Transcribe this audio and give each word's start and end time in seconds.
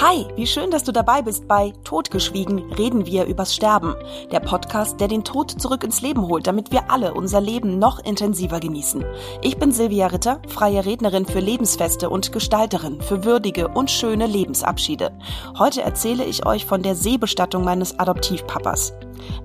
Hi, 0.00 0.26
wie 0.34 0.46
schön, 0.46 0.72
dass 0.72 0.82
du 0.82 0.90
dabei 0.90 1.22
bist 1.22 1.46
bei 1.46 1.72
Totgeschwiegen 1.84 2.72
reden 2.72 3.06
wir 3.06 3.26
übers 3.26 3.54
Sterben, 3.54 3.94
der 4.32 4.40
Podcast, 4.40 4.98
der 5.00 5.06
den 5.06 5.22
Tod 5.22 5.52
zurück 5.52 5.84
ins 5.84 6.02
Leben 6.02 6.26
holt, 6.26 6.48
damit 6.48 6.72
wir 6.72 6.90
alle 6.90 7.14
unser 7.14 7.40
Leben 7.40 7.78
noch 7.78 8.00
intensiver 8.04 8.58
genießen. 8.58 9.04
Ich 9.40 9.56
bin 9.56 9.70
Silvia 9.70 10.08
Ritter, 10.08 10.42
freie 10.48 10.84
Rednerin 10.84 11.26
für 11.26 11.38
Lebensfeste 11.38 12.10
und 12.10 12.32
Gestalterin 12.32 13.00
für 13.02 13.24
würdige 13.24 13.68
und 13.68 13.88
schöne 13.88 14.26
Lebensabschiede. 14.26 15.16
Heute 15.58 15.82
erzähle 15.82 16.24
ich 16.24 16.44
euch 16.44 16.66
von 16.66 16.82
der 16.82 16.96
Seebestattung 16.96 17.62
meines 17.62 17.96
Adoptivpapas. 17.96 18.94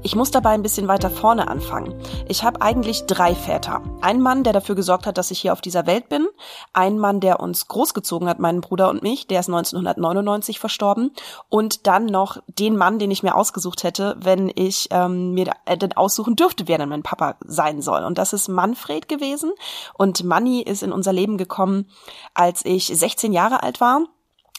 Ich 0.01 0.15
muss 0.15 0.31
dabei 0.31 0.51
ein 0.51 0.61
bisschen 0.61 0.87
weiter 0.87 1.09
vorne 1.09 1.47
anfangen. 1.47 1.93
Ich 2.27 2.43
habe 2.43 2.61
eigentlich 2.61 3.05
drei 3.05 3.35
Väter. 3.35 3.81
Ein 4.01 4.21
Mann, 4.21 4.43
der 4.43 4.53
dafür 4.53 4.75
gesorgt 4.75 5.05
hat, 5.05 5.17
dass 5.17 5.31
ich 5.31 5.39
hier 5.39 5.53
auf 5.53 5.61
dieser 5.61 5.85
Welt 5.85 6.07
bin. 6.09 6.27
Ein 6.73 6.99
Mann, 6.99 7.19
der 7.19 7.39
uns 7.39 7.67
großgezogen 7.67 8.29
hat, 8.29 8.39
meinen 8.39 8.61
Bruder 8.61 8.89
und 8.89 9.03
mich. 9.03 9.27
Der 9.27 9.41
ist 9.41 9.49
1999 9.49 10.59
verstorben. 10.59 11.11
Und 11.49 11.85
dann 11.85 12.05
noch 12.05 12.37
den 12.47 12.77
Mann, 12.77 12.99
den 12.99 13.11
ich 13.11 13.23
mir 13.23 13.35
ausgesucht 13.35 13.83
hätte, 13.83 14.15
wenn 14.19 14.51
ich 14.53 14.87
ähm, 14.91 15.33
mir 15.33 15.51
äh, 15.65 15.77
denn 15.77 15.93
aussuchen 15.93 16.35
dürfte, 16.35 16.67
wer 16.67 16.77
denn 16.77 16.89
mein 16.89 17.03
Papa 17.03 17.35
sein 17.45 17.81
soll. 17.81 18.03
Und 18.03 18.17
das 18.17 18.33
ist 18.33 18.47
Manfred 18.47 19.09
gewesen. 19.09 19.51
Und 19.93 20.23
Manni 20.23 20.61
ist 20.61 20.83
in 20.83 20.91
unser 20.91 21.13
Leben 21.13 21.37
gekommen, 21.37 21.89
als 22.33 22.63
ich 22.63 22.87
16 22.87 23.33
Jahre 23.33 23.63
alt 23.63 23.81
war 23.81 24.03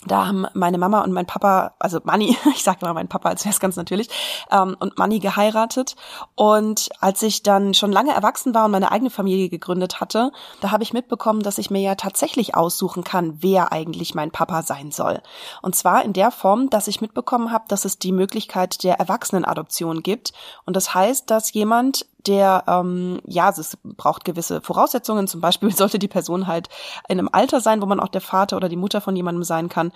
da 0.06 0.26
haben 0.26 0.46
meine 0.54 0.78
Mama 0.78 1.02
und 1.02 1.12
mein 1.12 1.26
Papa, 1.26 1.74
also 1.78 2.00
Manni, 2.04 2.36
ich 2.54 2.62
sage 2.62 2.78
mal 2.82 2.94
mein 2.94 3.08
Papa, 3.08 3.28
als 3.28 3.44
wäre 3.44 3.52
es 3.52 3.60
ganz 3.60 3.76
natürlich, 3.76 4.08
ähm, 4.50 4.76
und 4.80 4.98
Manni 4.98 5.18
geheiratet. 5.18 5.94
Und 6.34 6.88
als 7.00 7.22
ich 7.22 7.42
dann 7.42 7.74
schon 7.74 7.92
lange 7.92 8.12
erwachsen 8.12 8.54
war 8.54 8.64
und 8.64 8.70
meine 8.70 8.92
eigene 8.92 9.10
Familie 9.10 9.48
gegründet 9.48 10.00
hatte, 10.00 10.32
da 10.60 10.70
habe 10.70 10.82
ich 10.82 10.92
mitbekommen, 10.92 11.42
dass 11.42 11.58
ich 11.58 11.70
mir 11.70 11.82
ja 11.82 11.94
tatsächlich 11.96 12.54
aussuchen 12.54 13.04
kann, 13.04 13.38
wer 13.40 13.72
eigentlich 13.72 14.14
mein 14.14 14.30
Papa 14.30 14.62
sein 14.62 14.90
soll. 14.90 15.20
Und 15.60 15.76
zwar 15.76 16.02
in 16.04 16.14
der 16.14 16.30
Form, 16.30 16.70
dass 16.70 16.88
ich 16.88 17.00
mitbekommen 17.00 17.52
habe, 17.52 17.64
dass 17.68 17.84
es 17.84 17.98
die 17.98 18.12
Möglichkeit 18.12 18.82
der 18.84 18.98
Erwachsenenadoption 18.98 20.02
gibt. 20.02 20.32
Und 20.64 20.76
das 20.76 20.94
heißt, 20.94 21.30
dass 21.30 21.52
jemand 21.52 22.06
der, 22.26 22.64
ähm, 22.66 23.20
ja, 23.24 23.48
es 23.50 23.78
braucht 23.82 24.24
gewisse 24.24 24.60
Voraussetzungen. 24.60 25.26
Zum 25.26 25.40
Beispiel 25.40 25.70
sollte 25.74 25.98
die 25.98 26.08
Person 26.08 26.46
halt 26.46 26.68
in 27.08 27.18
einem 27.18 27.28
Alter 27.32 27.60
sein, 27.60 27.82
wo 27.82 27.86
man 27.86 28.00
auch 28.00 28.08
der 28.08 28.20
Vater 28.20 28.56
oder 28.56 28.68
die 28.68 28.76
Mutter 28.76 29.00
von 29.00 29.16
jemandem 29.16 29.44
sein 29.44 29.68
kann. 29.68 29.92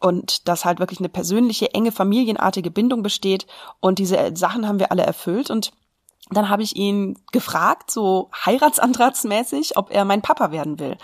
Und 0.00 0.48
dass 0.48 0.64
halt 0.64 0.80
wirklich 0.80 0.98
eine 0.98 1.08
persönliche, 1.08 1.74
enge, 1.74 1.92
familienartige 1.92 2.70
Bindung 2.70 3.02
besteht. 3.02 3.46
Und 3.80 3.98
diese 3.98 4.32
Sachen 4.34 4.66
haben 4.66 4.80
wir 4.80 4.90
alle 4.90 5.04
erfüllt. 5.04 5.50
Und 5.50 5.72
dann 6.30 6.48
habe 6.48 6.62
ich 6.62 6.76
ihn 6.76 7.18
gefragt, 7.32 7.90
so 7.90 8.30
heiratsantragsmäßig, 8.46 9.76
ob 9.76 9.90
er 9.90 10.04
mein 10.04 10.22
Papa 10.22 10.50
werden 10.50 10.78
will. 10.78 10.96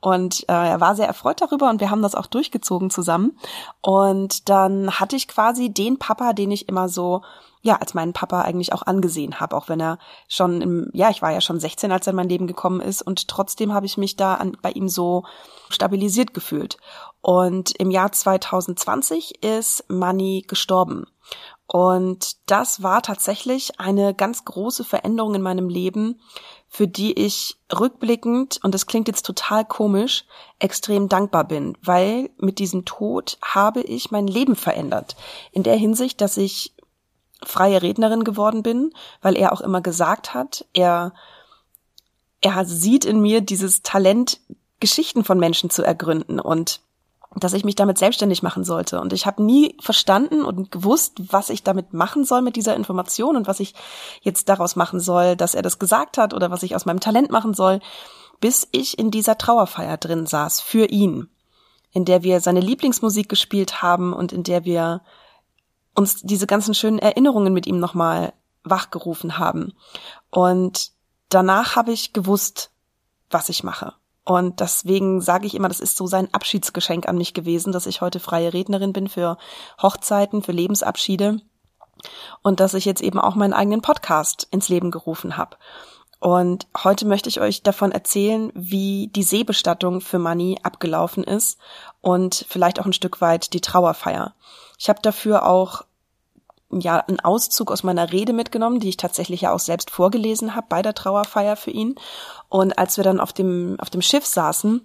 Und 0.00 0.48
äh, 0.48 0.52
er 0.52 0.80
war 0.80 0.94
sehr 0.94 1.06
erfreut 1.06 1.40
darüber 1.40 1.70
und 1.70 1.80
wir 1.80 1.90
haben 1.90 2.02
das 2.02 2.14
auch 2.14 2.26
durchgezogen 2.26 2.90
zusammen. 2.90 3.38
Und 3.80 4.48
dann 4.48 4.92
hatte 4.92 5.16
ich 5.16 5.28
quasi 5.28 5.72
den 5.72 5.98
Papa, 5.98 6.32
den 6.32 6.50
ich 6.50 6.68
immer 6.68 6.88
so 6.88 7.22
ja, 7.66 7.76
als 7.76 7.94
meinen 7.94 8.12
Papa 8.12 8.42
eigentlich 8.42 8.72
auch 8.72 8.82
angesehen 8.82 9.40
habe, 9.40 9.56
auch 9.56 9.68
wenn 9.68 9.80
er 9.80 9.98
schon 10.28 10.62
im, 10.62 10.88
ja, 10.92 11.10
ich 11.10 11.20
war 11.20 11.32
ja 11.32 11.40
schon 11.40 11.58
16, 11.58 11.90
als 11.90 12.06
er 12.06 12.12
in 12.12 12.16
mein 12.16 12.28
Leben 12.28 12.46
gekommen 12.46 12.80
ist 12.80 13.02
und 13.02 13.26
trotzdem 13.26 13.74
habe 13.74 13.86
ich 13.86 13.98
mich 13.98 14.16
da 14.16 14.34
an, 14.34 14.56
bei 14.62 14.70
ihm 14.70 14.88
so 14.88 15.24
stabilisiert 15.68 16.32
gefühlt. 16.32 16.78
Und 17.22 17.72
im 17.80 17.90
Jahr 17.90 18.12
2020 18.12 19.42
ist 19.42 19.84
Manny 19.88 20.44
gestorben. 20.46 21.06
Und 21.66 22.36
das 22.48 22.84
war 22.84 23.02
tatsächlich 23.02 23.80
eine 23.80 24.14
ganz 24.14 24.44
große 24.44 24.84
Veränderung 24.84 25.34
in 25.34 25.42
meinem 25.42 25.68
Leben, 25.68 26.20
für 26.68 26.86
die 26.86 27.18
ich 27.18 27.56
rückblickend, 27.76 28.60
und 28.62 28.72
das 28.72 28.86
klingt 28.86 29.08
jetzt 29.08 29.26
total 29.26 29.64
komisch, 29.64 30.24
extrem 30.60 31.08
dankbar 31.08 31.42
bin, 31.42 31.76
weil 31.82 32.30
mit 32.38 32.60
diesem 32.60 32.84
Tod 32.84 33.38
habe 33.42 33.80
ich 33.80 34.12
mein 34.12 34.28
Leben 34.28 34.54
verändert. 34.54 35.16
In 35.50 35.64
der 35.64 35.74
Hinsicht, 35.76 36.20
dass 36.20 36.36
ich 36.36 36.75
freie 37.44 37.82
Rednerin 37.82 38.24
geworden 38.24 38.62
bin, 38.62 38.92
weil 39.20 39.36
er 39.36 39.52
auch 39.52 39.60
immer 39.60 39.80
gesagt 39.80 40.34
hat, 40.34 40.64
er, 40.72 41.12
er 42.40 42.64
sieht 42.64 43.04
in 43.04 43.20
mir 43.20 43.40
dieses 43.40 43.82
Talent, 43.82 44.40
Geschichten 44.80 45.24
von 45.24 45.38
Menschen 45.38 45.70
zu 45.70 45.82
ergründen 45.82 46.38
und 46.38 46.80
dass 47.34 47.52
ich 47.52 47.64
mich 47.64 47.74
damit 47.74 47.98
selbstständig 47.98 48.42
machen 48.42 48.64
sollte. 48.64 49.00
Und 49.00 49.12
ich 49.12 49.26
habe 49.26 49.42
nie 49.42 49.76
verstanden 49.80 50.42
und 50.42 50.70
gewusst, 50.70 51.32
was 51.32 51.50
ich 51.50 51.62
damit 51.62 51.92
machen 51.92 52.24
soll 52.24 52.40
mit 52.40 52.56
dieser 52.56 52.74
Information 52.74 53.36
und 53.36 53.46
was 53.46 53.60
ich 53.60 53.74
jetzt 54.22 54.48
daraus 54.48 54.74
machen 54.74 55.00
soll, 55.00 55.36
dass 55.36 55.54
er 55.54 55.62
das 55.62 55.78
gesagt 55.78 56.16
hat 56.18 56.32
oder 56.32 56.50
was 56.50 56.62
ich 56.62 56.74
aus 56.74 56.86
meinem 56.86 57.00
Talent 57.00 57.30
machen 57.30 57.52
soll, 57.52 57.80
bis 58.40 58.66
ich 58.72 58.98
in 58.98 59.10
dieser 59.10 59.36
Trauerfeier 59.36 59.98
drin 59.98 60.26
saß 60.26 60.60
für 60.60 60.86
ihn, 60.86 61.28
in 61.92 62.04
der 62.04 62.22
wir 62.22 62.40
seine 62.40 62.60
Lieblingsmusik 62.60 63.28
gespielt 63.28 63.82
haben 63.82 64.12
und 64.12 64.32
in 64.32 64.42
der 64.42 64.64
wir 64.64 65.02
uns 65.96 66.22
diese 66.22 66.46
ganzen 66.46 66.74
schönen 66.74 66.98
Erinnerungen 66.98 67.52
mit 67.52 67.66
ihm 67.66 67.78
nochmal 67.78 68.32
wachgerufen 68.62 69.38
haben. 69.38 69.72
Und 70.30 70.92
danach 71.28 71.76
habe 71.76 71.92
ich 71.92 72.12
gewusst, 72.12 72.70
was 73.30 73.48
ich 73.48 73.64
mache. 73.64 73.94
Und 74.24 74.60
deswegen 74.60 75.20
sage 75.20 75.46
ich 75.46 75.54
immer, 75.54 75.68
das 75.68 75.80
ist 75.80 75.96
so 75.96 76.06
sein 76.06 76.32
Abschiedsgeschenk 76.34 77.08
an 77.08 77.16
mich 77.16 77.32
gewesen, 77.32 77.72
dass 77.72 77.86
ich 77.86 78.00
heute 78.00 78.18
freie 78.18 78.52
Rednerin 78.52 78.92
bin 78.92 79.08
für 79.08 79.38
Hochzeiten, 79.80 80.42
für 80.42 80.52
Lebensabschiede 80.52 81.40
und 82.42 82.58
dass 82.58 82.74
ich 82.74 82.84
jetzt 82.84 83.02
eben 83.02 83.20
auch 83.20 83.36
meinen 83.36 83.52
eigenen 83.52 83.82
Podcast 83.82 84.48
ins 84.50 84.68
Leben 84.68 84.90
gerufen 84.90 85.36
habe. 85.36 85.56
Und 86.18 86.66
heute 86.82 87.06
möchte 87.06 87.28
ich 87.28 87.40
euch 87.40 87.62
davon 87.62 87.92
erzählen, 87.92 88.50
wie 88.54 89.08
die 89.14 89.22
Seebestattung 89.22 90.00
für 90.00 90.18
Manny 90.18 90.58
abgelaufen 90.62 91.22
ist 91.22 91.58
und 92.00 92.46
vielleicht 92.48 92.80
auch 92.80 92.86
ein 92.86 92.92
Stück 92.92 93.20
weit 93.20 93.52
die 93.52 93.60
Trauerfeier. 93.60 94.34
Ich 94.78 94.88
habe 94.88 95.00
dafür 95.02 95.46
auch 95.46 95.82
ja 96.80 96.98
einen 96.98 97.20
Auszug 97.20 97.70
aus 97.70 97.82
meiner 97.82 98.12
Rede 98.12 98.32
mitgenommen, 98.32 98.80
die 98.80 98.88
ich 98.88 98.96
tatsächlich 98.96 99.42
ja 99.42 99.52
auch 99.52 99.58
selbst 99.60 99.90
vorgelesen 99.90 100.54
habe 100.54 100.66
bei 100.68 100.82
der 100.82 100.94
Trauerfeier 100.94 101.56
für 101.56 101.70
ihn. 101.70 101.94
Und 102.48 102.78
als 102.78 102.96
wir 102.96 103.04
dann 103.04 103.20
auf 103.20 103.32
dem 103.32 103.76
auf 103.80 103.90
dem 103.90 104.02
Schiff 104.02 104.26
saßen, 104.26 104.80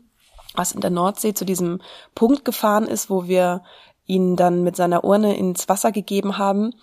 was 0.56 0.72
in 0.72 0.82
der 0.82 0.90
Nordsee 0.90 1.34
zu 1.34 1.46
diesem 1.46 1.82
Punkt 2.16 2.46
gefahren 2.46 2.88
ist, 2.88 3.10
wo 3.10 3.28
wir 3.28 3.64
ihn 4.06 4.36
dann 4.36 4.64
mit 4.64 4.76
seiner 4.76 5.04
Urne 5.04 5.38
ins 5.38 5.70
Wasser 5.70 5.92
gegeben 5.92 6.38
haben, 6.38 6.74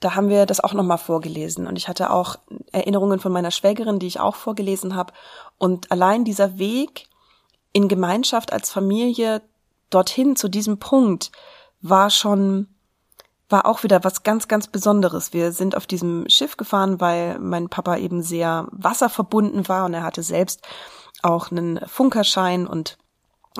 da 0.00 0.16
haben 0.16 0.28
wir 0.28 0.46
das 0.46 0.60
auch 0.60 0.72
nochmal 0.72 0.98
vorgelesen. 0.98 1.66
Und 1.66 1.76
ich 1.76 1.86
hatte 1.88 2.10
auch 2.10 2.36
Erinnerungen 2.72 3.20
von 3.20 3.30
meiner 3.30 3.52
Schwägerin, 3.52 4.00
die 4.00 4.08
ich 4.08 4.18
auch 4.18 4.34
vorgelesen 4.34 4.96
habe. 4.96 5.12
Und 5.58 5.92
allein 5.92 6.24
dieser 6.24 6.58
Weg 6.58 7.06
in 7.72 7.88
Gemeinschaft 7.88 8.52
als 8.52 8.70
Familie 8.70 9.42
dorthin 9.90 10.34
zu 10.34 10.48
diesem 10.48 10.78
Punkt 10.78 11.30
war 11.80 12.10
schon 12.10 12.68
war 13.52 13.66
auch 13.66 13.82
wieder 13.82 14.02
was 14.02 14.22
ganz, 14.22 14.48
ganz 14.48 14.66
Besonderes. 14.66 15.32
Wir 15.32 15.52
sind 15.52 15.76
auf 15.76 15.86
diesem 15.86 16.24
Schiff 16.28 16.56
gefahren, 16.56 17.00
weil 17.00 17.38
mein 17.38 17.68
Papa 17.68 17.96
eben 17.96 18.22
sehr 18.22 18.66
wasserverbunden 18.72 19.68
war 19.68 19.84
und 19.84 19.94
er 19.94 20.02
hatte 20.02 20.22
selbst 20.22 20.62
auch 21.22 21.50
einen 21.50 21.80
Funkerschein 21.86 22.66
und 22.66 22.98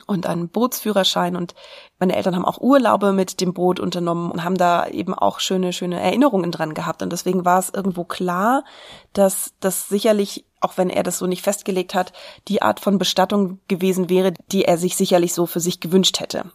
und 0.06 0.26
einen 0.26 0.48
Bootsführerschein 0.48 1.36
und 1.36 1.54
meine 1.98 2.16
Eltern 2.16 2.34
haben 2.34 2.46
auch 2.46 2.60
Urlaube 2.60 3.12
mit 3.12 3.40
dem 3.40 3.52
Boot 3.52 3.78
unternommen 3.78 4.30
und 4.30 4.42
haben 4.42 4.56
da 4.56 4.86
eben 4.86 5.12
auch 5.12 5.38
schöne, 5.38 5.74
schöne 5.74 6.00
Erinnerungen 6.00 6.50
dran 6.50 6.72
gehabt. 6.72 7.02
Und 7.02 7.12
deswegen 7.12 7.44
war 7.44 7.58
es 7.58 7.68
irgendwo 7.68 8.04
klar, 8.04 8.64
dass 9.12 9.52
das 9.60 9.88
sicherlich, 9.88 10.46
auch 10.60 10.78
wenn 10.78 10.88
er 10.88 11.02
das 11.02 11.18
so 11.18 11.26
nicht 11.26 11.42
festgelegt 11.42 11.94
hat, 11.94 12.14
die 12.48 12.62
Art 12.62 12.80
von 12.80 12.98
Bestattung 12.98 13.60
gewesen 13.68 14.08
wäre, 14.08 14.32
die 14.50 14.64
er 14.64 14.78
sich 14.78 14.96
sicherlich 14.96 15.34
so 15.34 15.44
für 15.44 15.60
sich 15.60 15.78
gewünscht 15.78 16.20
hätte. 16.20 16.50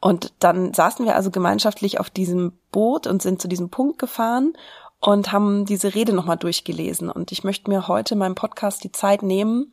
Und 0.00 0.32
dann 0.40 0.74
saßen 0.74 1.06
wir 1.06 1.16
also 1.16 1.30
gemeinschaftlich 1.30 1.98
auf 2.00 2.10
diesem 2.10 2.52
Boot 2.72 3.06
und 3.06 3.22
sind 3.22 3.40
zu 3.40 3.48
diesem 3.48 3.70
Punkt 3.70 3.98
gefahren 3.98 4.52
und 5.00 5.32
haben 5.32 5.64
diese 5.64 5.94
Rede 5.94 6.12
nochmal 6.12 6.36
durchgelesen. 6.36 7.10
Und 7.10 7.32
ich 7.32 7.44
möchte 7.44 7.70
mir 7.70 7.88
heute 7.88 8.14
in 8.14 8.18
meinem 8.18 8.34
Podcast 8.34 8.84
die 8.84 8.92
Zeit 8.92 9.22
nehmen 9.22 9.72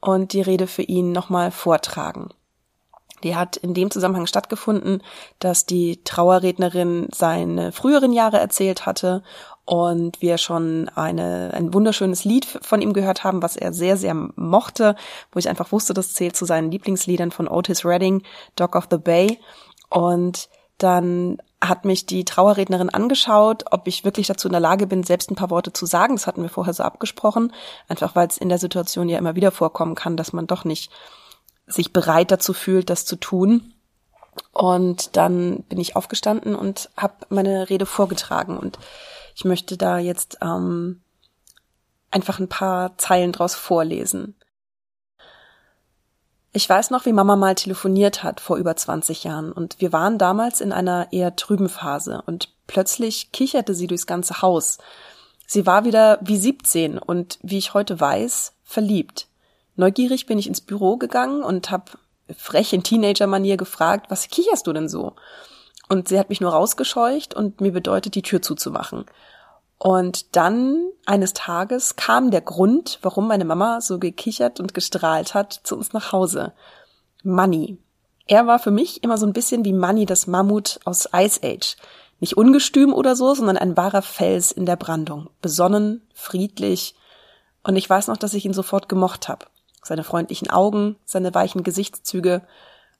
und 0.00 0.32
die 0.32 0.42
Rede 0.42 0.66
für 0.66 0.82
ihn 0.82 1.12
nochmal 1.12 1.50
vortragen. 1.50 2.30
Die 3.22 3.36
hat 3.36 3.56
in 3.56 3.72
dem 3.72 3.90
Zusammenhang 3.90 4.26
stattgefunden, 4.26 5.02
dass 5.38 5.64
die 5.64 6.04
Trauerrednerin 6.04 7.08
seine 7.10 7.72
früheren 7.72 8.12
Jahre 8.12 8.38
erzählt 8.38 8.84
hatte 8.84 9.22
und 9.64 10.20
wir 10.20 10.38
schon 10.38 10.90
eine, 10.94 11.52
ein 11.54 11.72
wunderschönes 11.72 12.24
Lied 12.24 12.44
von 12.44 12.82
ihm 12.82 12.92
gehört 12.92 13.24
haben, 13.24 13.42
was 13.42 13.56
er 13.56 13.72
sehr, 13.72 13.96
sehr 13.96 14.14
mochte, 14.14 14.94
wo 15.32 15.38
ich 15.38 15.48
einfach 15.48 15.72
wusste, 15.72 15.94
das 15.94 16.12
zählt 16.12 16.36
zu 16.36 16.44
seinen 16.44 16.70
Lieblingsliedern 16.70 17.30
von 17.30 17.48
Otis 17.48 17.84
Redding, 17.84 18.22
Dog 18.56 18.76
of 18.76 18.88
the 18.90 18.98
Bay. 18.98 19.38
Und 19.88 20.48
dann 20.78 21.38
hat 21.62 21.84
mich 21.84 22.04
die 22.04 22.24
Trauerrednerin 22.24 22.90
angeschaut, 22.90 23.64
ob 23.70 23.86
ich 23.86 24.04
wirklich 24.04 24.26
dazu 24.26 24.48
in 24.48 24.52
der 24.52 24.60
Lage 24.60 24.86
bin, 24.86 25.02
selbst 25.02 25.30
ein 25.30 25.36
paar 25.36 25.50
Worte 25.50 25.72
zu 25.72 25.86
sagen. 25.86 26.16
Das 26.16 26.26
hatten 26.26 26.42
wir 26.42 26.50
vorher 26.50 26.74
so 26.74 26.82
abgesprochen, 26.82 27.52
einfach 27.88 28.14
weil 28.14 28.28
es 28.28 28.38
in 28.38 28.48
der 28.48 28.58
Situation 28.58 29.08
ja 29.08 29.18
immer 29.18 29.34
wieder 29.34 29.50
vorkommen 29.50 29.94
kann, 29.94 30.16
dass 30.16 30.32
man 30.32 30.46
doch 30.46 30.64
nicht 30.64 30.90
sich 31.66 31.92
bereit 31.92 32.30
dazu 32.30 32.52
fühlt, 32.52 32.90
das 32.90 33.06
zu 33.06 33.16
tun. 33.16 33.73
Und 34.52 35.16
dann 35.16 35.62
bin 35.64 35.78
ich 35.80 35.96
aufgestanden 35.96 36.54
und 36.54 36.90
habe 36.96 37.14
meine 37.28 37.68
Rede 37.68 37.86
vorgetragen 37.86 38.56
und 38.56 38.78
ich 39.34 39.44
möchte 39.44 39.76
da 39.76 39.98
jetzt 39.98 40.38
ähm, 40.42 41.00
einfach 42.10 42.38
ein 42.38 42.48
paar 42.48 42.96
Zeilen 42.98 43.32
draus 43.32 43.54
vorlesen. 43.54 44.36
Ich 46.52 46.68
weiß 46.68 46.90
noch, 46.90 47.04
wie 47.04 47.12
Mama 47.12 47.34
mal 47.34 47.56
telefoniert 47.56 48.22
hat 48.22 48.40
vor 48.40 48.58
über 48.58 48.76
20 48.76 49.24
Jahren 49.24 49.50
und 49.50 49.80
wir 49.80 49.92
waren 49.92 50.18
damals 50.18 50.60
in 50.60 50.72
einer 50.72 51.12
eher 51.12 51.34
trüben 51.34 51.68
Phase 51.68 52.22
und 52.26 52.54
plötzlich 52.68 53.32
kicherte 53.32 53.74
sie 53.74 53.88
durchs 53.88 54.06
ganze 54.06 54.40
Haus. 54.40 54.78
Sie 55.48 55.66
war 55.66 55.84
wieder 55.84 56.18
wie 56.22 56.36
17 56.36 56.98
und 56.98 57.40
wie 57.42 57.58
ich 57.58 57.74
heute 57.74 57.98
weiß, 57.98 58.52
verliebt. 58.62 59.26
Neugierig 59.74 60.26
bin 60.26 60.38
ich 60.38 60.46
ins 60.46 60.60
Büro 60.60 60.96
gegangen 60.96 61.42
und 61.42 61.72
habe 61.72 61.92
frech 62.36 62.72
in 62.72 62.82
Teenager-Manier 62.82 63.56
gefragt, 63.56 64.06
was 64.10 64.28
kicherst 64.28 64.66
du 64.66 64.72
denn 64.72 64.88
so? 64.88 65.14
Und 65.88 66.08
sie 66.08 66.18
hat 66.18 66.30
mich 66.30 66.40
nur 66.40 66.52
rausgescheucht 66.52 67.34
und 67.34 67.60
mir 67.60 67.72
bedeutet, 67.72 68.14
die 68.14 68.22
Tür 68.22 68.40
zuzumachen. 68.40 69.04
Und 69.78 70.34
dann 70.36 70.88
eines 71.04 71.34
Tages 71.34 71.96
kam 71.96 72.30
der 72.30 72.40
Grund, 72.40 72.98
warum 73.02 73.28
meine 73.28 73.44
Mama 73.44 73.80
so 73.80 73.98
gekichert 73.98 74.60
und 74.60 74.72
gestrahlt 74.72 75.34
hat, 75.34 75.52
zu 75.52 75.76
uns 75.76 75.92
nach 75.92 76.12
Hause. 76.12 76.52
Money. 77.22 77.78
Er 78.26 78.46
war 78.46 78.58
für 78.58 78.70
mich 78.70 79.02
immer 79.02 79.18
so 79.18 79.26
ein 79.26 79.34
bisschen 79.34 79.64
wie 79.64 79.74
Money, 79.74 80.06
das 80.06 80.26
Mammut 80.26 80.80
aus 80.84 81.08
Ice 81.14 81.40
Age. 81.42 81.76
Nicht 82.20 82.36
ungestüm 82.36 82.94
oder 82.94 83.16
so, 83.16 83.34
sondern 83.34 83.58
ein 83.58 83.76
wahrer 83.76 84.00
Fels 84.00 84.52
in 84.52 84.64
der 84.64 84.76
Brandung. 84.76 85.28
Besonnen, 85.42 86.00
friedlich. 86.14 86.94
Und 87.62 87.76
ich 87.76 87.90
weiß 87.90 88.08
noch, 88.08 88.16
dass 88.16 88.32
ich 88.32 88.46
ihn 88.46 88.54
sofort 88.54 88.88
gemocht 88.88 89.28
habe. 89.28 89.46
Seine 89.84 90.02
freundlichen 90.02 90.50
Augen, 90.50 90.96
seine 91.04 91.34
weichen 91.34 91.62
Gesichtszüge. 91.62 92.42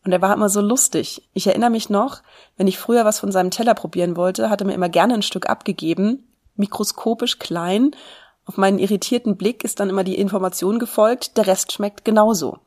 Und 0.05 0.13
er 0.13 0.23
war 0.23 0.35
immer 0.35 0.49
so 0.49 0.61
lustig. 0.61 1.29
Ich 1.33 1.47
erinnere 1.47 1.71
mich 1.71 1.91
noch, 1.91 2.23
wenn 2.57 2.67
ich 2.67 2.79
früher 2.79 3.05
was 3.05 3.19
von 3.19 3.33
seinem 3.33 3.51
Teller 3.51 3.75
probieren 3.75 4.17
wollte, 4.17 4.51
hat 4.51 4.61
er 4.61 4.67
mir 4.67 4.75
immer 4.75 4.91
gerne 4.91 5.15
ein 5.15 5.23
Stück 5.23 5.49
abgegeben, 5.49 6.29
mikroskopisch 6.57 7.39
klein. 7.39 7.97
Auf 8.45 8.59
meinen 8.59 8.79
irritierten 8.79 9.37
Blick 9.37 9.65
ist 9.65 9.81
dann 9.81 9.89
immer 9.89 10.05
die 10.05 10.19
Information 10.19 10.79
gefolgt, 10.79 11.39
der 11.39 11.47
Rest 11.47 11.73
schmeckt 11.73 12.05
genauso. 12.05 12.59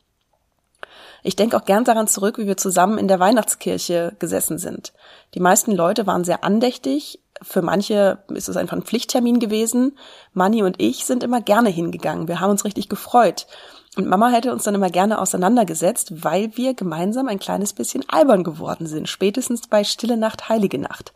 Ich 1.23 1.35
denke 1.35 1.57
auch 1.57 1.65
gern 1.65 1.83
daran 1.83 2.07
zurück, 2.07 2.37
wie 2.37 2.47
wir 2.47 2.57
zusammen 2.57 2.97
in 2.97 3.07
der 3.07 3.19
Weihnachtskirche 3.19 4.15
gesessen 4.17 4.57
sind. 4.57 4.93
Die 5.33 5.39
meisten 5.39 5.73
Leute 5.73 6.07
waren 6.07 6.23
sehr 6.23 6.43
andächtig. 6.43 7.19
Für 7.41 7.61
manche 7.61 8.19
ist 8.29 8.49
es 8.49 8.57
einfach 8.57 8.75
ein 8.75 8.83
Pflichttermin 8.83 9.39
gewesen. 9.39 9.97
Manni 10.33 10.63
und 10.63 10.81
ich 10.81 11.05
sind 11.05 11.23
immer 11.23 11.41
gerne 11.41 11.69
hingegangen. 11.69 12.27
Wir 12.27 12.39
haben 12.39 12.51
uns 12.51 12.65
richtig 12.65 12.89
gefreut. 12.89 13.47
Und 13.95 14.07
Mama 14.07 14.29
hätte 14.29 14.51
uns 14.51 14.63
dann 14.63 14.75
immer 14.75 14.89
gerne 14.89 15.19
auseinandergesetzt, 15.19 16.23
weil 16.23 16.55
wir 16.55 16.73
gemeinsam 16.75 17.27
ein 17.27 17.39
kleines 17.39 17.73
bisschen 17.73 18.07
albern 18.07 18.43
geworden 18.43 18.85
sind. 18.85 19.09
Spätestens 19.09 19.67
bei 19.67 19.83
Stille 19.83 20.17
Nacht, 20.17 20.49
Heilige 20.49 20.77
Nacht. 20.77 21.13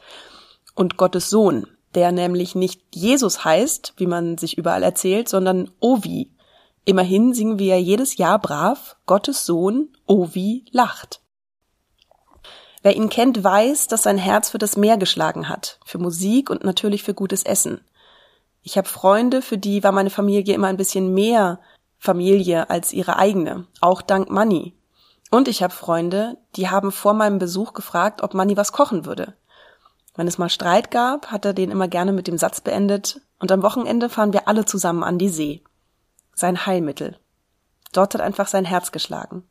Und 0.73 0.97
Gottes 0.97 1.29
Sohn, 1.29 1.67
der 1.93 2.11
nämlich 2.11 2.55
nicht 2.55 2.81
Jesus 2.93 3.45
heißt, 3.45 3.93
wie 3.97 4.07
man 4.07 4.37
sich 4.37 4.57
überall 4.57 4.83
erzählt, 4.83 5.29
sondern 5.29 5.69
Ovi. 5.79 6.31
Immerhin 6.85 7.33
singen 7.33 7.59
wir 7.59 7.79
jedes 7.79 8.17
Jahr 8.17 8.39
brav 8.39 8.95
Gottes 9.05 9.45
Sohn 9.45 9.89
Ovi 10.07 10.65
lacht. 10.71 11.20
Wer 12.81 12.95
ihn 12.95 13.09
kennt, 13.09 13.43
weiß, 13.43 13.87
dass 13.87 14.03
sein 14.03 14.17
Herz 14.17 14.49
für 14.49 14.57
das 14.57 14.75
Meer 14.75 14.97
geschlagen 14.97 15.49
hat, 15.49 15.79
für 15.85 15.99
Musik 15.99 16.49
und 16.49 16.63
natürlich 16.63 17.03
für 17.03 17.13
gutes 17.13 17.43
Essen. 17.43 17.81
Ich 18.63 18.77
habe 18.77 18.87
Freunde, 18.87 19.41
für 19.41 19.57
die 19.57 19.83
war 19.83 19.91
meine 19.91 20.09
Familie 20.09 20.55
immer 20.55 20.67
ein 20.67 20.77
bisschen 20.77 21.13
mehr 21.13 21.59
Familie 21.99 22.69
als 22.69 22.93
ihre 22.93 23.17
eigene, 23.17 23.67
auch 23.79 24.01
dank 24.01 24.29
Manni. 24.29 24.73
Und 25.29 25.47
ich 25.47 25.63
habe 25.63 25.73
Freunde, 25.73 26.37
die 26.55 26.69
haben 26.69 26.91
vor 26.91 27.13
meinem 27.13 27.39
Besuch 27.39 27.73
gefragt, 27.73 28.21
ob 28.21 28.33
Manni 28.33 28.57
was 28.57 28.71
kochen 28.71 29.05
würde. 29.05 29.33
Wenn 30.15 30.27
es 30.27 30.37
mal 30.37 30.49
Streit 30.49 30.91
gab, 30.91 31.27
hat 31.27 31.45
er 31.45 31.53
den 31.53 31.71
immer 31.71 31.87
gerne 31.87 32.11
mit 32.11 32.27
dem 32.27 32.37
Satz 32.37 32.61
beendet, 32.61 33.21
und 33.39 33.51
am 33.51 33.63
Wochenende 33.63 34.09
fahren 34.09 34.33
wir 34.33 34.47
alle 34.47 34.65
zusammen 34.65 35.03
an 35.03 35.17
die 35.17 35.29
See. 35.29 35.63
Sein 36.35 36.65
Heilmittel. 36.65 37.17
Dort 37.93 38.13
hat 38.13 38.21
einfach 38.21 38.47
sein 38.47 38.65
Herz 38.65 38.91
geschlagen. 38.91 39.43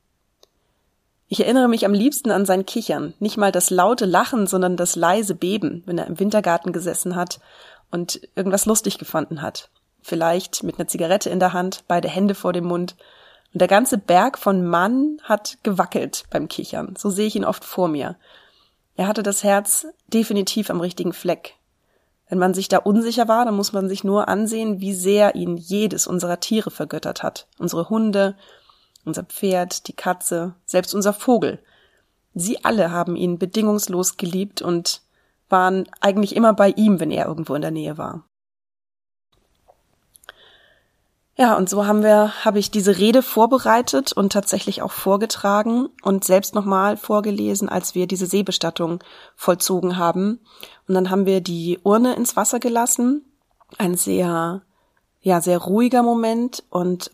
Ich 1.33 1.39
erinnere 1.39 1.69
mich 1.69 1.85
am 1.87 1.95
liebsten 1.95 2.33
an 2.33 2.45
sein 2.45 2.67
Kichern, 2.67 3.15
nicht 3.21 3.37
mal 3.37 3.53
das 3.53 3.71
laute 3.71 4.05
Lachen, 4.05 4.49
sondern 4.49 4.77
das 4.77 4.97
leise 4.97 5.37
Beben, 5.37 5.85
wenn 5.87 5.97
er 5.97 6.09
im 6.09 6.19
Wintergarten 6.19 6.73
gesessen 6.73 7.15
hat 7.15 7.39
und 7.93 8.21
irgendwas 8.35 8.67
lustig 8.67 8.99
gefunden 8.99 9.41
hat. 9.41 9.71
Vielleicht 10.03 10.65
mit 10.65 10.81
einer 10.81 10.89
Zigarette 10.89 11.31
in 11.31 11.39
der 11.39 11.53
Hand, 11.53 11.85
beide 11.87 12.09
Hände 12.09 12.35
vor 12.35 12.53
dem 12.53 12.65
Mund. 12.65 12.97
Und 13.53 13.61
der 13.61 13.69
ganze 13.69 13.97
Berg 13.97 14.39
von 14.39 14.67
Mann 14.67 15.19
hat 15.23 15.59
gewackelt 15.63 16.25
beim 16.31 16.49
Kichern. 16.49 16.97
So 16.99 17.11
sehe 17.11 17.29
ich 17.29 17.37
ihn 17.37 17.45
oft 17.45 17.65
vor 17.65 17.87
mir. 17.87 18.17
Er 18.97 19.07
hatte 19.07 19.23
das 19.23 19.45
Herz 19.45 19.87
definitiv 20.09 20.69
am 20.69 20.81
richtigen 20.81 21.13
Fleck. 21.13 21.55
Wenn 22.29 22.39
man 22.39 22.55
sich 22.55 22.67
da 22.67 22.79
unsicher 22.79 23.29
war, 23.29 23.45
dann 23.45 23.55
muss 23.55 23.73
man 23.73 23.89
sich 23.89 24.03
nur 24.03 24.27
ansehen, 24.27 24.81
wie 24.81 24.95
sehr 24.95 25.37
ihn 25.37 25.57
jedes 25.57 26.09
unserer 26.09 26.41
Tiere 26.41 26.73
vergöttert 26.73 27.23
hat. 27.23 27.47
Unsere 27.57 27.89
Hunde, 27.89 28.35
unser 29.05 29.25
Pferd, 29.25 29.89
die 29.89 29.95
Katze, 29.95 30.55
selbst 30.67 30.95
unser 30.95 31.13
Vogel. 31.13 31.63
Sie 32.35 32.65
alle 32.65 32.91
haben 32.91 33.17
ihn 33.17 33.39
bedingungslos 33.39 34.17
geliebt 34.17 34.63
und 34.63 35.03
waren 35.49 35.89
eigentlich 36.01 36.37
immer 36.37 36.53
bei 36.53 36.71
ihm, 36.71 37.01
wenn 37.01 37.11
er 37.11 37.27
irgendwo 37.27 37.55
in 37.55 37.63
der 37.63 37.73
Nähe 37.73 37.99
war. 37.99 38.25
Ja, 41.41 41.57
und 41.57 41.71
so 41.71 41.87
haben 41.87 42.03
wir, 42.03 42.45
habe 42.45 42.59
ich 42.59 42.71
diese 42.71 42.99
Rede 42.99 43.23
vorbereitet 43.23 44.13
und 44.13 44.31
tatsächlich 44.31 44.83
auch 44.83 44.93
vorgetragen 44.93 45.89
und 46.03 46.23
selbst 46.23 46.55
nochmal 46.55 46.99
vorgelesen, 46.99 47.71
als 47.71 47.95
wir 47.95 48.07
diese 48.07 48.27
Seebestattung 48.27 49.03
vollzogen 49.37 49.97
haben. 49.97 50.41
Und 50.87 50.95
dann 50.95 51.09
haben 51.09 51.25
wir 51.25 51.41
die 51.41 51.79
Urne 51.83 52.15
ins 52.15 52.37
Wasser 52.37 52.61
gelassen. 52.61 53.25
Ein 53.79 53.97
sehr, 53.97 54.61
ja, 55.23 55.41
sehr 55.41 55.57
ruhiger 55.59 56.03
Moment 56.03 56.63
und 56.69 57.11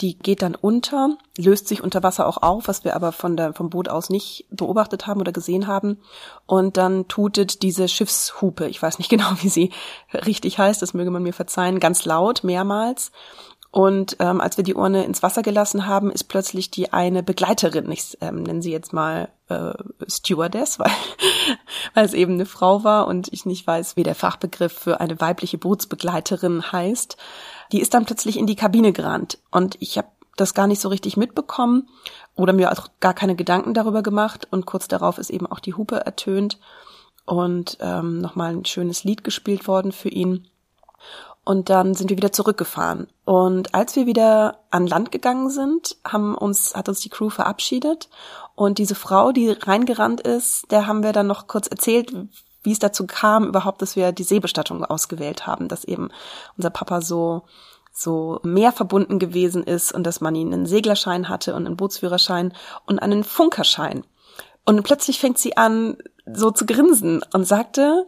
die 0.00 0.16
geht 0.18 0.42
dann 0.42 0.54
unter, 0.54 1.16
löst 1.36 1.68
sich 1.68 1.82
unter 1.82 2.02
Wasser 2.02 2.26
auch 2.26 2.38
auf, 2.38 2.68
was 2.68 2.84
wir 2.84 2.96
aber 2.96 3.12
von 3.12 3.36
der, 3.36 3.52
vom 3.52 3.70
Boot 3.70 3.88
aus 3.88 4.08
nicht 4.08 4.46
beobachtet 4.50 5.06
haben 5.06 5.20
oder 5.20 5.32
gesehen 5.32 5.66
haben. 5.66 5.98
Und 6.46 6.76
dann 6.76 7.06
tutet 7.08 7.62
diese 7.62 7.88
Schiffshupe, 7.88 8.66
ich 8.68 8.80
weiß 8.80 8.98
nicht 8.98 9.08
genau, 9.10 9.30
wie 9.42 9.48
sie 9.48 9.70
richtig 10.12 10.58
heißt, 10.58 10.80
das 10.80 10.94
möge 10.94 11.10
man 11.10 11.22
mir 11.22 11.34
verzeihen, 11.34 11.80
ganz 11.80 12.04
laut, 12.04 12.44
mehrmals. 12.44 13.12
Und 13.72 14.16
ähm, 14.18 14.40
als 14.40 14.56
wir 14.56 14.64
die 14.64 14.74
Urne 14.74 15.04
ins 15.04 15.22
Wasser 15.22 15.42
gelassen 15.42 15.86
haben, 15.86 16.10
ist 16.10 16.24
plötzlich 16.24 16.72
die 16.72 16.92
eine 16.92 17.22
Begleiterin, 17.22 17.90
ich 17.92 18.18
ähm, 18.20 18.42
nenne 18.42 18.62
sie 18.62 18.72
jetzt 18.72 18.92
mal 18.92 19.28
äh, 19.48 19.72
Stewardess, 20.08 20.78
weil, 20.80 20.90
weil 21.94 22.04
es 22.04 22.14
eben 22.14 22.34
eine 22.34 22.46
Frau 22.46 22.82
war 22.82 23.06
und 23.06 23.32
ich 23.32 23.46
nicht 23.46 23.66
weiß, 23.66 23.96
wie 23.96 24.02
der 24.02 24.16
Fachbegriff 24.16 24.72
für 24.72 25.00
eine 25.00 25.20
weibliche 25.20 25.56
Bootsbegleiterin 25.58 26.72
heißt, 26.72 27.16
die 27.70 27.80
ist 27.80 27.94
dann 27.94 28.06
plötzlich 28.06 28.36
in 28.36 28.46
die 28.46 28.56
Kabine 28.56 28.92
gerannt 28.92 29.38
und 29.52 29.76
ich 29.78 29.98
habe 29.98 30.08
das 30.36 30.54
gar 30.54 30.66
nicht 30.66 30.80
so 30.80 30.88
richtig 30.88 31.16
mitbekommen 31.16 31.88
oder 32.34 32.52
mir 32.52 32.72
auch 32.72 32.88
gar 32.98 33.14
keine 33.14 33.36
Gedanken 33.36 33.74
darüber 33.74 34.02
gemacht 34.02 34.48
und 34.50 34.66
kurz 34.66 34.88
darauf 34.88 35.18
ist 35.18 35.30
eben 35.30 35.46
auch 35.46 35.60
die 35.60 35.74
Hupe 35.74 36.04
ertönt 36.04 36.58
und 37.24 37.78
ähm, 37.80 38.18
nochmal 38.18 38.52
ein 38.52 38.64
schönes 38.64 39.04
Lied 39.04 39.22
gespielt 39.22 39.68
worden 39.68 39.92
für 39.92 40.08
ihn. 40.08 40.48
Und 41.50 41.68
dann 41.68 41.94
sind 41.94 42.10
wir 42.10 42.16
wieder 42.16 42.30
zurückgefahren. 42.30 43.08
Und 43.24 43.74
als 43.74 43.96
wir 43.96 44.06
wieder 44.06 44.60
an 44.70 44.86
Land 44.86 45.10
gegangen 45.10 45.50
sind, 45.50 45.96
haben 46.06 46.36
uns, 46.36 46.76
hat 46.76 46.88
uns 46.88 47.00
die 47.00 47.08
Crew 47.08 47.28
verabschiedet. 47.28 48.08
Und 48.54 48.78
diese 48.78 48.94
Frau, 48.94 49.32
die 49.32 49.50
reingerannt 49.50 50.20
ist, 50.20 50.70
der 50.70 50.86
haben 50.86 51.02
wir 51.02 51.12
dann 51.12 51.26
noch 51.26 51.48
kurz 51.48 51.66
erzählt, 51.66 52.14
wie 52.62 52.70
es 52.70 52.78
dazu 52.78 53.04
kam 53.04 53.48
überhaupt, 53.48 53.82
dass 53.82 53.96
wir 53.96 54.12
die 54.12 54.22
Seebestattung 54.22 54.84
ausgewählt 54.84 55.48
haben, 55.48 55.66
dass 55.66 55.82
eben 55.82 56.10
unser 56.56 56.70
Papa 56.70 57.00
so 57.00 57.42
so 57.90 58.38
mehr 58.44 58.70
verbunden 58.70 59.18
gewesen 59.18 59.64
ist 59.64 59.90
und 59.90 60.04
dass 60.04 60.20
man 60.20 60.36
ihn 60.36 60.54
einen 60.54 60.66
Seglerschein 60.66 61.28
hatte 61.28 61.56
und 61.56 61.66
einen 61.66 61.76
Bootsführerschein 61.76 62.54
und 62.86 63.00
einen 63.00 63.24
Funkerschein. 63.24 64.04
Und 64.64 64.84
plötzlich 64.84 65.18
fängt 65.18 65.38
sie 65.38 65.56
an, 65.56 65.96
so 66.32 66.52
zu 66.52 66.64
grinsen 66.64 67.24
und 67.32 67.44
sagte, 67.44 68.06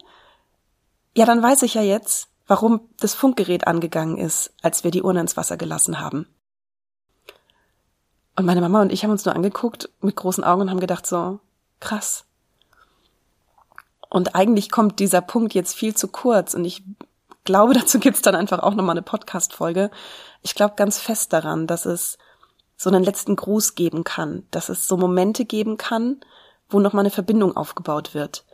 ja, 1.17 1.27
dann 1.27 1.43
weiß 1.43 1.65
ich 1.65 1.75
ja 1.75 1.83
jetzt, 1.83 2.29
warum 2.47 2.81
das 3.01 3.15
Funkgerät 3.15 3.67
angegangen 3.67 4.19
ist, 4.19 4.53
als 4.63 4.85
wir 4.85 4.91
die 4.91 5.03
Urne 5.03 5.21
ins 5.21 5.37
Wasser 5.37 5.57
gelassen 5.57 6.01
haben. 6.01 6.27
Und 8.37 8.47
meine 8.47 8.61
Mama 8.61 8.81
und 8.81 8.93
ich 8.93 9.05
haben 9.05 9.11
uns 9.11 9.25
nur 9.25 9.35
angeguckt 9.35 9.91
mit 10.01 10.17
großen 10.17 10.45
Augen 10.45 10.63
und 10.63 10.71
haben 10.71 10.81
gedacht 10.81 11.07
so, 11.07 11.41
krass. 11.81 12.25
Und 14.09 14.35
eigentlich 14.35 14.71
kommt 14.71 14.99
dieser 14.99 15.21
Punkt 15.21 15.55
jetzt 15.55 15.75
viel 15.75 15.95
zu 15.95 16.09
kurz 16.09 16.55
und 16.55 16.65
ich 16.65 16.83
glaube, 17.45 17.75
dazu 17.79 17.99
gibt's 17.99 18.23
dann 18.23 18.35
einfach 18.35 18.61
auch 18.61 18.75
nochmal 18.75 18.95
eine 18.95 19.03
Podcast-Folge. 19.03 19.91
Ich 20.43 20.55
glaube 20.55 20.75
ganz 20.77 20.99
fest 20.99 21.33
daran, 21.33 21.67
dass 21.67 21.87
es 21.87 22.19
so 22.77 22.91
einen 22.91 23.05
letzten 23.05 23.37
Gruß 23.37 23.75
geben 23.75 24.03
kann, 24.03 24.47
dass 24.51 24.69
es 24.69 24.89
so 24.89 24.97
Momente 24.97 25.45
geben 25.45 25.77
kann, 25.77 26.21
wo 26.69 26.81
nochmal 26.81 27.03
eine 27.03 27.11
Verbindung 27.11 27.57
aufgebaut 27.57 28.15
wird 28.15 28.45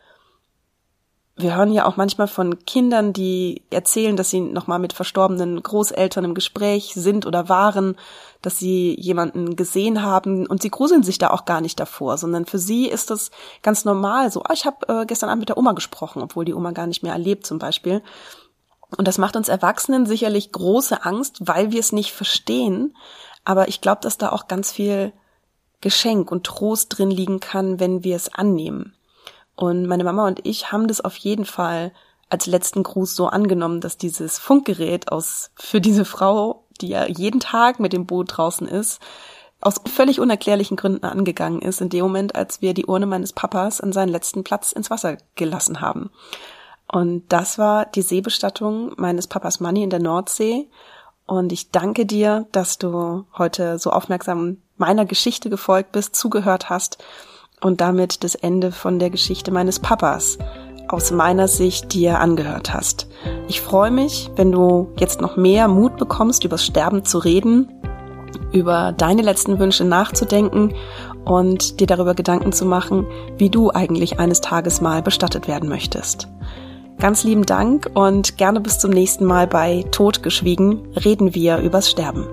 wir 1.38 1.56
hören 1.56 1.72
ja 1.72 1.86
auch 1.86 1.96
manchmal 1.96 2.26
von 2.26 2.64
Kindern, 2.64 3.12
die 3.12 3.62
erzählen, 3.70 4.16
dass 4.16 4.30
sie 4.30 4.40
nochmal 4.40 4.80
mit 4.80 4.92
verstorbenen 4.92 5.62
Großeltern 5.62 6.24
im 6.24 6.34
Gespräch 6.34 6.92
sind 6.94 7.26
oder 7.26 7.48
waren, 7.48 7.96
dass 8.42 8.58
sie 8.58 8.94
jemanden 9.00 9.54
gesehen 9.54 10.02
haben 10.02 10.46
und 10.46 10.62
sie 10.62 10.70
gruseln 10.70 11.04
sich 11.04 11.18
da 11.18 11.30
auch 11.30 11.44
gar 11.44 11.60
nicht 11.60 11.78
davor, 11.78 12.18
sondern 12.18 12.44
für 12.44 12.58
sie 12.58 12.86
ist 12.86 13.10
das 13.10 13.30
ganz 13.62 13.84
normal. 13.84 14.32
So, 14.32 14.40
oh, 14.40 14.52
ich 14.52 14.66
habe 14.66 14.88
äh, 14.88 15.06
gestern 15.06 15.30
Abend 15.30 15.42
mit 15.42 15.48
der 15.48 15.58
Oma 15.58 15.72
gesprochen, 15.72 16.22
obwohl 16.22 16.44
die 16.44 16.54
Oma 16.54 16.72
gar 16.72 16.88
nicht 16.88 17.04
mehr 17.04 17.12
erlebt 17.12 17.46
zum 17.46 17.58
Beispiel. 17.60 18.02
Und 18.96 19.06
das 19.06 19.18
macht 19.18 19.36
uns 19.36 19.48
Erwachsenen 19.48 20.06
sicherlich 20.06 20.50
große 20.50 21.04
Angst, 21.04 21.38
weil 21.40 21.70
wir 21.70 21.80
es 21.80 21.92
nicht 21.92 22.12
verstehen. 22.12 22.96
Aber 23.44 23.68
ich 23.68 23.80
glaube, 23.80 24.00
dass 24.02 24.18
da 24.18 24.30
auch 24.30 24.48
ganz 24.48 24.72
viel 24.72 25.12
Geschenk 25.80 26.32
und 26.32 26.44
Trost 26.44 26.98
drin 26.98 27.10
liegen 27.10 27.38
kann, 27.38 27.78
wenn 27.78 28.02
wir 28.02 28.16
es 28.16 28.34
annehmen. 28.34 28.94
Und 29.58 29.86
meine 29.86 30.04
Mama 30.04 30.24
und 30.28 30.46
ich 30.46 30.70
haben 30.70 30.86
das 30.86 31.00
auf 31.00 31.16
jeden 31.16 31.44
Fall 31.44 31.90
als 32.30 32.46
letzten 32.46 32.84
Gruß 32.84 33.16
so 33.16 33.26
angenommen, 33.26 33.80
dass 33.80 33.96
dieses 33.96 34.38
Funkgerät 34.38 35.10
aus 35.10 35.50
für 35.56 35.80
diese 35.80 36.04
Frau, 36.04 36.62
die 36.80 36.86
ja 36.86 37.06
jeden 37.06 37.40
Tag 37.40 37.80
mit 37.80 37.92
dem 37.92 38.06
Boot 38.06 38.36
draußen 38.36 38.68
ist, 38.68 39.00
aus 39.60 39.80
völlig 39.92 40.20
unerklärlichen 40.20 40.76
Gründen 40.76 41.04
angegangen 41.04 41.60
ist, 41.60 41.80
in 41.80 41.88
dem 41.88 42.04
Moment, 42.04 42.36
als 42.36 42.62
wir 42.62 42.72
die 42.72 42.86
Urne 42.86 43.06
meines 43.06 43.32
Papas 43.32 43.80
an 43.80 43.92
seinen 43.92 44.10
letzten 44.10 44.44
Platz 44.44 44.70
ins 44.70 44.90
Wasser 44.90 45.16
gelassen 45.34 45.80
haben. 45.80 46.10
Und 46.86 47.24
das 47.28 47.58
war 47.58 47.86
die 47.86 48.02
Seebestattung 48.02 48.92
meines 48.96 49.26
Papas 49.26 49.58
Manni 49.58 49.82
in 49.82 49.90
der 49.90 49.98
Nordsee. 49.98 50.68
Und 51.26 51.50
ich 51.50 51.72
danke 51.72 52.06
dir, 52.06 52.46
dass 52.52 52.78
du 52.78 53.24
heute 53.36 53.80
so 53.80 53.90
aufmerksam 53.90 54.58
meiner 54.76 55.04
Geschichte 55.04 55.50
gefolgt 55.50 55.90
bist, 55.90 56.14
zugehört 56.14 56.70
hast 56.70 57.02
und 57.60 57.80
damit 57.80 58.24
das 58.24 58.34
Ende 58.34 58.72
von 58.72 58.98
der 58.98 59.10
Geschichte 59.10 59.50
meines 59.50 59.78
Papas 59.78 60.38
aus 60.88 61.10
meiner 61.10 61.48
Sicht 61.48 61.92
dir 61.92 62.18
angehört 62.18 62.72
hast. 62.72 63.08
Ich 63.46 63.60
freue 63.60 63.90
mich, 63.90 64.30
wenn 64.36 64.52
du 64.52 64.88
jetzt 64.98 65.20
noch 65.20 65.36
mehr 65.36 65.68
Mut 65.68 65.96
bekommst, 65.98 66.44
übers 66.44 66.64
Sterben 66.64 67.04
zu 67.04 67.18
reden, 67.18 67.68
über 68.52 68.92
deine 68.92 69.22
letzten 69.22 69.58
Wünsche 69.58 69.84
nachzudenken 69.84 70.74
und 71.24 71.80
dir 71.80 71.86
darüber 71.86 72.14
Gedanken 72.14 72.52
zu 72.52 72.64
machen, 72.64 73.06
wie 73.36 73.50
du 73.50 73.70
eigentlich 73.70 74.18
eines 74.18 74.40
Tages 74.40 74.80
mal 74.80 75.02
bestattet 75.02 75.46
werden 75.46 75.68
möchtest. 75.68 76.28
Ganz 76.98 77.22
lieben 77.22 77.46
Dank 77.46 77.90
und 77.94 78.38
gerne 78.38 78.60
bis 78.60 78.78
zum 78.78 78.90
nächsten 78.90 79.24
Mal 79.24 79.46
bei 79.46 79.84
Totgeschwiegen 79.92 80.82
reden 81.04 81.34
wir 81.34 81.58
übers 81.58 81.90
Sterben. 81.90 82.26